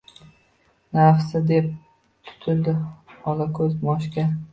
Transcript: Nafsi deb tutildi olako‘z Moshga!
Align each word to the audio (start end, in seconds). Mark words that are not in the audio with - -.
Nafsi 0.99 1.41
deb 1.51 1.67
tutildi 2.29 2.73
olako‘z 3.33 3.77
Moshga! 3.91 4.27